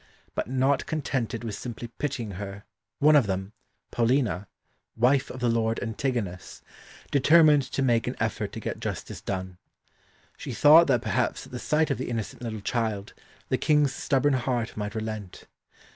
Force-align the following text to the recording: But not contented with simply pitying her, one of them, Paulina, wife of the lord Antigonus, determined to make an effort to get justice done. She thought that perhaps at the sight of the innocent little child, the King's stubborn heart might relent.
But 0.33 0.47
not 0.49 0.87
contented 0.87 1.43
with 1.43 1.53
simply 1.53 1.87
pitying 1.89 2.31
her, 2.37 2.63
one 2.97 3.15
of 3.15 3.27
them, 3.27 3.53
Paulina, 3.91 4.47
wife 4.95 5.29
of 5.29 5.41
the 5.41 5.47
lord 5.47 5.79
Antigonus, 5.79 6.63
determined 7.11 7.61
to 7.71 7.83
make 7.83 8.07
an 8.07 8.15
effort 8.19 8.51
to 8.53 8.59
get 8.59 8.79
justice 8.79 9.21
done. 9.21 9.59
She 10.37 10.53
thought 10.53 10.87
that 10.87 11.03
perhaps 11.03 11.45
at 11.45 11.51
the 11.51 11.59
sight 11.59 11.91
of 11.91 11.99
the 11.99 12.09
innocent 12.09 12.41
little 12.41 12.61
child, 12.61 13.13
the 13.49 13.59
King's 13.59 13.93
stubborn 13.93 14.33
heart 14.33 14.75
might 14.75 14.95
relent. 14.95 15.43